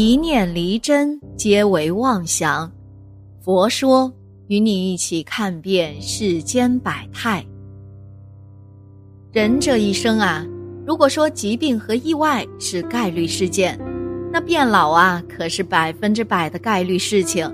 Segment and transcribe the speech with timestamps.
[0.00, 2.70] 一念离真，皆为妄想。
[3.40, 4.08] 佛说，
[4.46, 7.44] 与你一起看遍世间百态。
[9.32, 10.46] 人这一生啊，
[10.86, 13.76] 如果说疾病和意外是概率事件，
[14.32, 17.52] 那变老啊，可是百分之百的概率事情。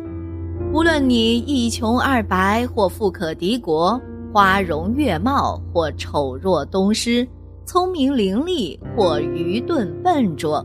[0.70, 3.98] 无论你一穷二白，或富可敌国，
[4.34, 7.26] 花容月貌，或丑若东施，
[7.64, 10.62] 聪明伶俐，或愚钝笨拙。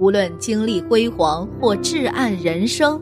[0.00, 3.00] 无论经历辉煌或至暗人生，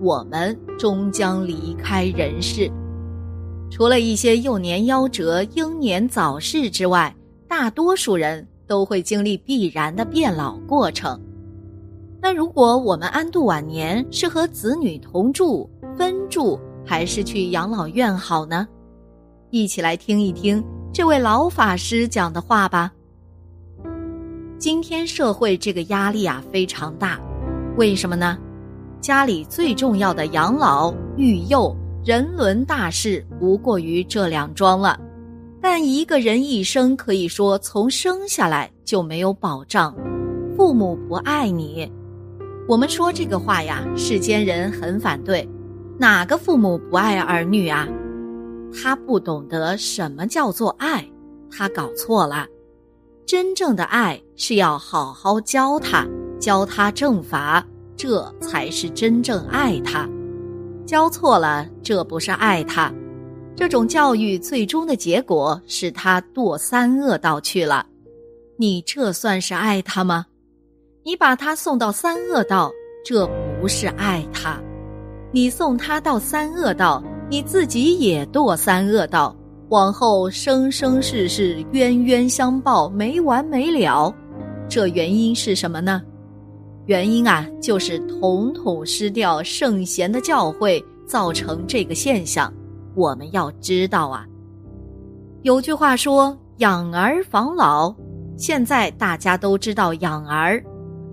[0.00, 2.70] 我们终将离开人世。
[3.70, 7.14] 除了一些幼年夭折、英年早逝之外，
[7.46, 11.20] 大多数人都会经历必然的变老过程。
[12.18, 18.66] 那如果我们安度晚年，是和子女同住、分住，还是去养老院好呢？
[19.50, 22.90] 一起来听一听这位老法师讲的话吧。
[24.58, 27.16] 今天社会这个压力啊非常大，
[27.76, 28.36] 为什么呢？
[29.00, 31.72] 家里最重要的养老、育幼、
[32.04, 34.98] 人伦大事，不过于这两桩了。
[35.62, 39.94] 但一个人一生可以说从生下来就没有保障，
[40.56, 41.88] 父母不爱你。
[42.66, 45.48] 我们说这个话呀，世间人很反对。
[45.96, 47.86] 哪个父母不爱儿女啊？
[48.74, 51.08] 他不懂得什么叫做爱，
[51.48, 52.44] 他搞错了。
[53.28, 56.08] 真正的爱是要好好教他，
[56.40, 57.62] 教他正法，
[57.94, 60.08] 这才是真正爱他。
[60.86, 62.90] 教错了，这不是爱他。
[63.54, 67.84] 这种教育最终的结果是他堕三恶道去了。
[68.56, 70.24] 你这算是爱他吗？
[71.04, 72.72] 你把他送到三恶道，
[73.04, 73.26] 这
[73.60, 74.58] 不是爱他。
[75.32, 79.36] 你送他到三恶道，你自己也堕三恶道。
[79.70, 84.14] 往后生生世世冤冤相报没完没了，
[84.68, 86.00] 这原因是什么呢？
[86.86, 92.50] 原因啊，就是统统失掉圣贤的教诲，造成这个现象。
[92.94, 94.24] 我们要知道啊，
[95.42, 97.94] 有句话说“养儿防老”，
[98.38, 100.64] 现在大家都知道养儿，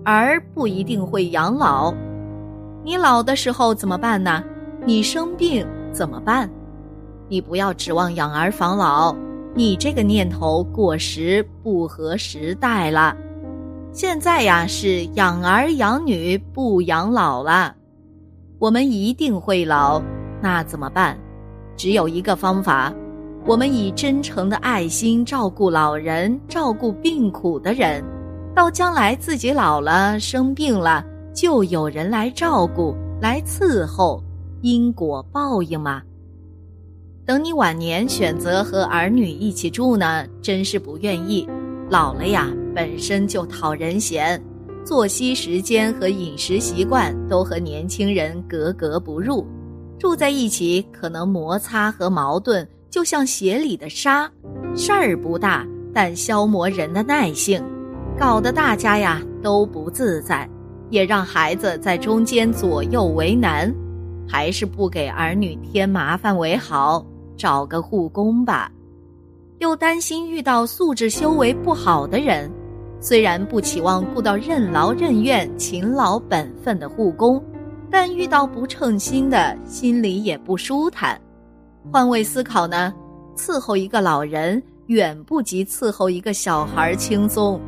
[0.02, 1.92] 儿不一定会养老。
[2.82, 4.42] 你老的时候怎么办呢？
[4.86, 6.50] 你生病怎么办？
[7.28, 9.14] 你不要指望养儿防老，
[9.54, 13.16] 你这个念头过时，不合时代了。
[13.92, 17.74] 现在呀是养儿养女，不养老了。
[18.58, 20.00] 我们一定会老，
[20.40, 21.18] 那怎么办？
[21.76, 22.94] 只有一个方法，
[23.44, 28.04] 我们以真诚的爱心照顾老人，照顾病苦的人，
[28.54, 31.04] 到将来自己老了生病了，
[31.34, 34.22] 就有人来照顾，来伺候，
[34.62, 36.02] 因果报应嘛。
[37.26, 41.44] 等你晚年选择和儿女一起住呢，真是不愿意。
[41.90, 44.40] 老了呀，本身就讨人嫌，
[44.84, 49.44] 作息时间和饮食习惯都和年轻人格格不入，
[49.98, 54.30] 住在一起可能摩擦和矛盾就像鞋里的沙，
[54.76, 57.60] 事儿不大，但消磨人的耐性，
[58.16, 60.48] 搞得大家呀都不自在，
[60.90, 63.74] 也让孩子在中间左右为难，
[64.28, 67.04] 还是不给儿女添麻烦为好。
[67.36, 68.70] 找个护工吧，
[69.58, 72.50] 又担心遇到素质修为不好的人。
[72.98, 77.42] 虽然不期望雇到任劳任怨、勤劳本分的护工，
[77.90, 81.20] 但遇到不称心的，心里也不舒坦。
[81.92, 82.92] 换位思考呢，
[83.36, 87.60] 伺候一个老人远不及伺候一个小孩轻松，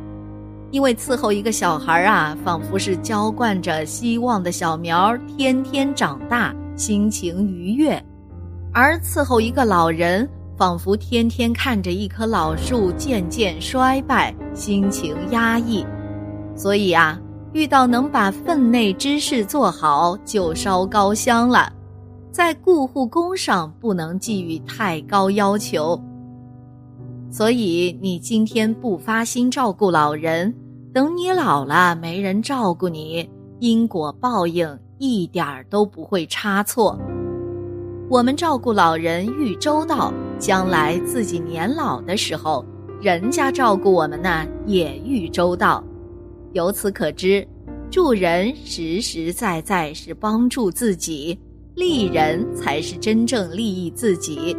[0.71, 8.03] 因为伺候一个小孩啊，仿佛是浇灌着希望的小苗，天天长大，心情愉悦。
[8.71, 15.85] 而伺候一个老人，仿佛天天看着一棵老树渐渐衰败，心情压抑。
[16.55, 17.19] 所以啊，
[17.53, 21.71] 遇到能把分内之事做好，就烧高香了。
[22.31, 25.99] 在顾护工上，不能寄予太高要求。
[27.31, 30.53] 所以你今天不发心照顾老人，
[30.93, 33.27] 等你老了没人照顾你，
[33.59, 36.99] 因果报应一点儿都不会差错。
[38.09, 42.65] 我们照顾老人愈周到，将来自己年老的时候，
[42.99, 45.83] 人家照顾我们呢也愈周到。
[46.53, 47.47] 由此可知，
[47.91, 51.37] 助人实实在在是帮助自己，
[51.75, 54.57] 利人才是真正利益自己。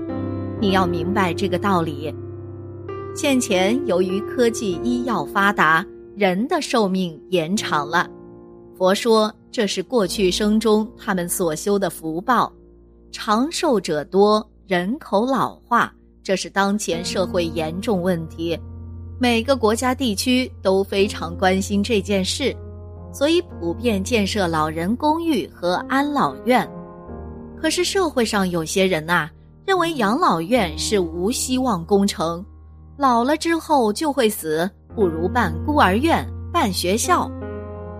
[0.60, 2.14] 你要明白这个道理。
[3.16, 8.08] 现前由于科技医药发达，人的寿命延长了。
[8.78, 12.52] 佛说这是过去生中他们所修的福报。
[13.12, 15.92] 长寿者多，人口老化，
[16.22, 18.58] 这是当前社会严重问题。
[19.18, 22.56] 每个国家地区都非常关心这件事，
[23.12, 26.68] 所以普遍建设老人公寓和安老院。
[27.60, 29.28] 可是社会上有些人呐，
[29.66, 32.44] 认为养老院是无希望工程，
[32.96, 37.30] 老了之后就会死，不如办孤儿院、办学校。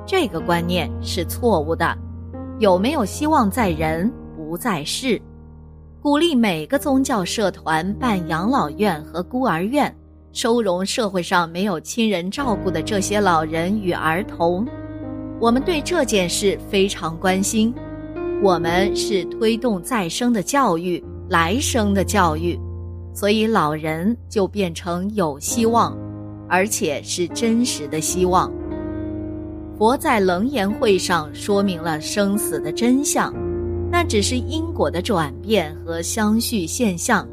[0.07, 1.97] 这个观念是错误的。
[2.59, 4.11] 有没有希望在人，
[4.51, 5.23] 不在世。
[6.03, 9.95] 鼓励每个宗教社团办养老院和孤儿院。
[10.33, 14.67] 收容社会上没有亲人照顾的这些老人与儿童，
[15.41, 17.73] 我们对这件事非常关心。
[18.43, 22.59] 我们是推动再生的教育、来生的教育，
[23.15, 25.97] 所以老人就变成有希望，
[26.49, 28.53] 而且是真实的希望。
[29.79, 33.35] 佛在楞严会上说明了生死的真相，
[33.91, 37.29] 那只是因果的转变和相续现象，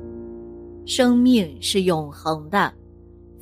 [0.86, 2.74] 生命是永恒的。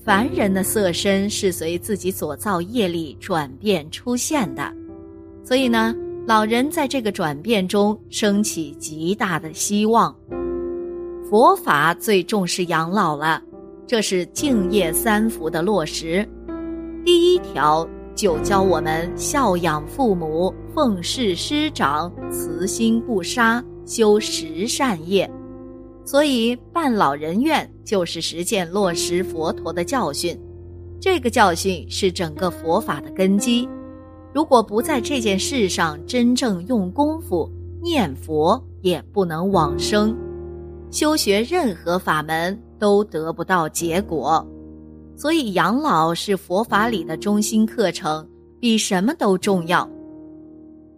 [0.03, 4.71] 凡人的色身是随自己所造业力转变出现的，
[5.43, 5.95] 所以呢，
[6.27, 10.15] 老人在这个转变中升起极大的希望。
[11.27, 13.41] 佛法最重视养老了，
[13.87, 16.27] 这是敬业三福的落实。
[17.03, 25.29] 第一条就教我们孝养父母、奉事师长、慈心不杀、修十善业。
[26.05, 30.39] 所以办老人院就是实践落实佛陀的教训，
[30.99, 33.67] 这个教训是整个佛法的根基。
[34.33, 37.49] 如果不在这件事上真正用功夫
[37.81, 40.15] 念佛，也不能往生。
[40.91, 44.45] 修学任何法门都得不到结果。
[45.15, 48.27] 所以养老是佛法里的中心课程，
[48.59, 49.89] 比什么都重要。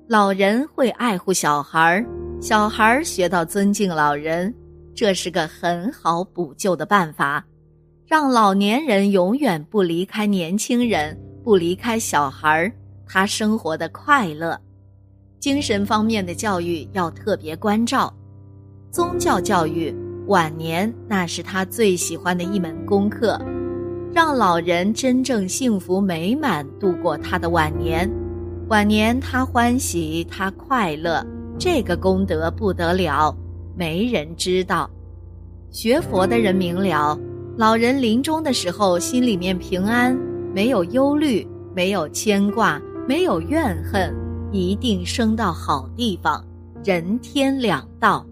[0.07, 2.05] 老人会爱护小孩儿，
[2.41, 4.53] 小孩儿学到尊敬老人。
[4.95, 7.45] 这是个很好补救的办法，
[8.07, 12.71] 让老年人永远不离开年轻人，不离开小孩儿，
[13.05, 14.59] 他生活的快乐。
[15.39, 18.11] 精神方面的教育要特别关照，
[18.89, 23.39] 宗教教育晚年那是他最喜欢的一门功课，
[24.17, 28.11] 让老人真正幸福美满度过他的晚年，
[28.67, 31.23] 晚年他欢喜他快乐，
[31.59, 33.31] 这个功德不得了。
[33.75, 34.89] 没人知道，
[35.69, 37.15] 学佛的人明了。
[37.57, 40.17] 老人临终的时候，心里面平安，
[40.51, 44.11] 没有忧虑，没有牵挂，没有怨恨，
[44.51, 46.43] 一定升到好地方，
[46.83, 48.25] 人天两道。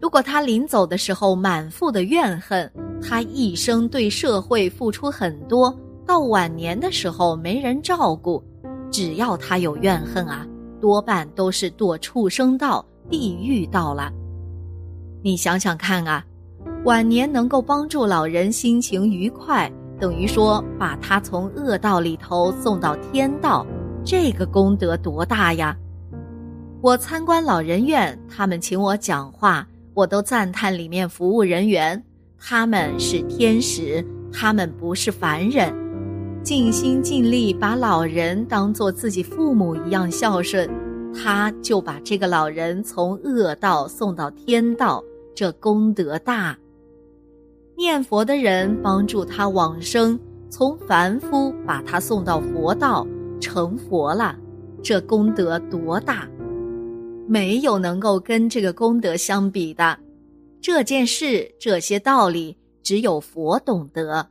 [0.00, 2.70] 如果他临走的时候满腹的怨恨，
[3.02, 8.42] 他一生对社会付出很多，到晚年的时候没人照顾，
[8.90, 10.46] 只要他有怨恨啊，
[10.80, 14.12] 多半都是堕畜生道、地狱道了。
[15.22, 16.24] 你想想看啊，
[16.84, 23.66] 晚年能够帮助老人心情愉快，等于说把他从恶道里头送到天道，
[24.04, 25.76] 这个功德多大呀！
[26.80, 29.66] 我参观老人院，他们请我讲话，
[29.98, 32.00] 我都赞叹里面服务人员，
[32.38, 35.74] 他们是天使，他们不是凡人，
[36.40, 40.70] 尽心尽力把老人当做自己父母一样孝顺，
[41.12, 45.02] 他就把这个老人从恶道送到天道。
[45.34, 46.56] 这功德大，
[47.76, 50.16] 念佛的人帮助他往生，
[50.48, 53.04] 从凡夫把他送到佛道，
[53.40, 54.36] 成佛了。
[54.80, 56.28] 这功德多大？
[57.28, 59.98] 没有能够跟这个功德相比的。
[60.62, 64.26] 这件事，这些道理，只有佛懂得。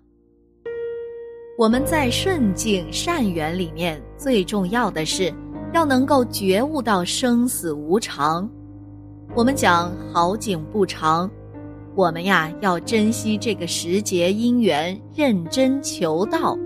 [1.60, 5.32] 我们在顺境善缘里面，最重要的是
[5.74, 8.50] 要能够觉悟到生死无常。
[9.36, 11.30] 我们讲好景不长，
[11.94, 16.58] 我们呀要珍惜这个时节因缘，认真求道。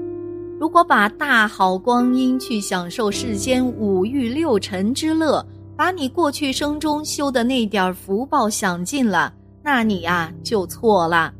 [0.59, 5.45] 如果把大好光阴去享受世间五欲六尘之乐，
[5.81, 9.33] 把你过去生中修的那点福报享尽了，
[9.63, 11.33] 那你呀就错了。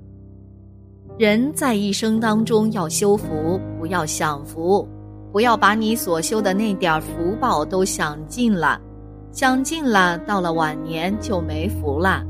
[1.16, 4.90] 人在一生当中要修福，不要享福，
[5.32, 8.82] 不要把你所修的那点福报都享尽了。
[9.32, 12.26] 享尽了，到了晚年就没福了。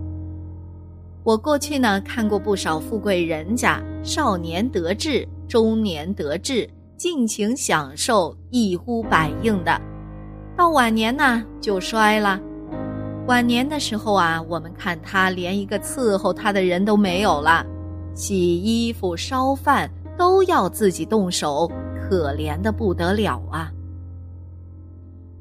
[1.23, 9.81] 我过去呢看过不少富贵人家，少年得志，中年得志，尽情享受，一呼百应的。
[10.61, 12.39] 到晚年呢，就衰了。
[13.25, 17.65] 晚年的时候啊，我们看他连一个伺候他的人都没有了，
[18.13, 19.89] 洗衣服、烧饭
[20.19, 21.67] 都要自己动手，
[22.07, 23.71] 可怜的不得了啊。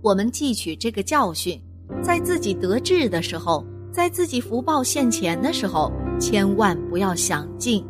[0.00, 1.60] 我们汲取这个教训，
[2.02, 3.62] 在自己得志的时候，
[3.92, 7.84] 在自己福报现前的时候，千万不要想尽，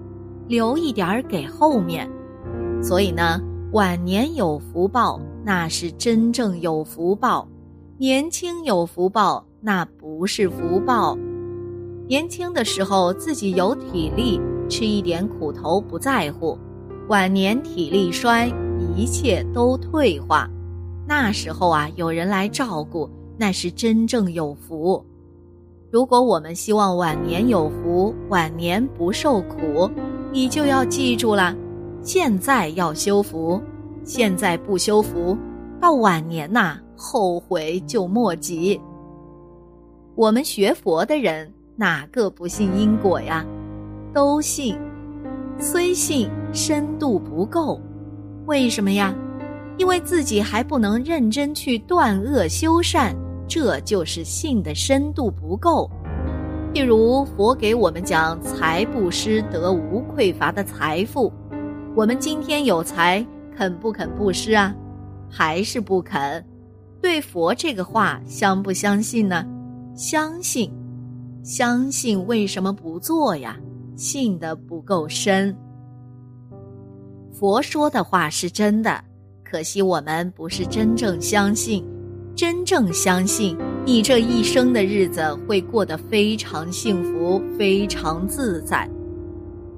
[0.48, 2.10] 留一点儿给后面。
[2.82, 7.46] 所以呢，晚年有福报，那是真正有福报；
[7.98, 11.16] 年轻有福报，那不是福报。
[12.06, 16.58] 年轻的时候自己有体力，吃一点苦头不在乎；
[17.08, 18.52] 晚年体力衰，
[18.96, 20.48] 一切都退化。
[21.06, 25.04] 那时候啊，有人来照顾，那是真正有福。
[25.90, 29.90] 如果我们希望晚年有福，晚年不受苦，
[30.32, 31.56] 你就要记住了，
[32.02, 33.60] 现在要修福，
[34.12, 35.38] 现在不修福，
[35.80, 38.80] 到晚年呐，后悔就莫及。
[40.16, 43.46] 我们学佛的人，哪个不信因果呀？
[44.12, 44.76] 都信，
[45.60, 47.80] 虽信，深度不够。
[48.46, 49.14] 为什么呀？
[49.78, 53.14] 因为自己还不能认真去断恶修善，
[53.46, 55.88] 这就是信的深度不够。
[56.74, 61.32] 譬如佛给我们讲财布施得无匮乏的财富，
[61.94, 63.24] 我们今天有财，
[63.60, 64.74] 肯不肯布施啊？
[65.28, 66.42] 还是不肯？
[66.98, 69.46] 对佛这个话相不相信呢？
[69.94, 70.72] 相信，
[71.42, 73.58] 相信为什么不做呀？
[73.96, 75.54] 信的不够深。
[77.34, 78.98] 佛说的话是真的。
[79.44, 81.84] 可惜我们不是真正相信，
[82.34, 88.88] 真正相信你这一生的日子会过得非常幸福、非常自在。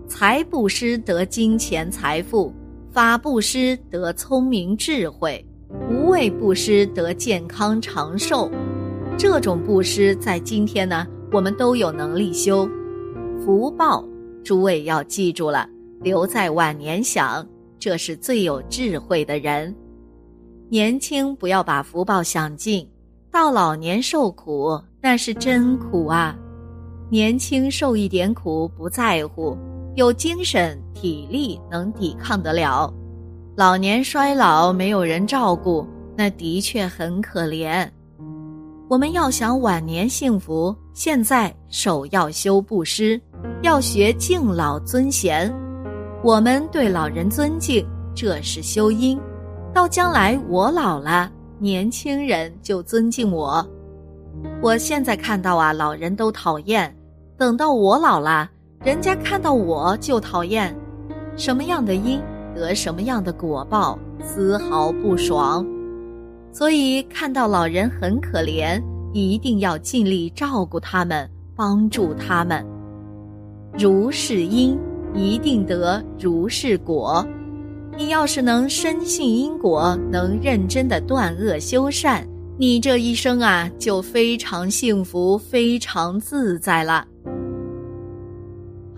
[0.07, 2.55] 财布施得金钱财富，
[2.93, 5.43] 法布施得聪明智慧，
[5.91, 8.51] 无畏布施得健康长寿。
[9.17, 12.69] 这种布施在今天呢，我们都有能力修。
[13.43, 14.07] 福报，
[14.45, 15.67] 诸位要记住了，
[16.03, 17.47] 留在晚年享。
[17.79, 19.75] 这是最有智慧的人，
[20.69, 22.87] 年轻不要把福报想尽，
[23.31, 26.37] 到老年受苦那是真苦啊！
[27.09, 29.57] 年轻受一点苦不在乎，
[29.95, 32.91] 有精神体力能抵抗得了；
[33.55, 37.87] 老年衰老没有人照顾，那的确很可怜。
[38.89, 43.21] 我们要想晚年幸福，现在首要修布施，
[43.63, 45.53] 要学敬老尊贤。
[46.23, 49.21] 我们对老人尊敬，这是修因。
[49.75, 53.67] 到将来我老了，年轻人就尊敬我。
[54.63, 56.95] 我现在看到啊，老人都讨厌，
[57.37, 58.51] 等到我老了，
[58.85, 60.77] 人家看到我就讨厌。
[61.37, 62.21] 什么样的因
[62.55, 65.67] 得什么样的果报，丝毫不爽。
[66.53, 72.65] 所以看到老人很可怜，一定要尽力照顾他们，帮助他们。
[73.79, 74.79] 如是因。
[75.15, 77.23] 一定得如是果。
[77.99, 87.07] 你要是能深信因果，能认真的断恶修善，你这一生啊，就非常幸福，非常自在了。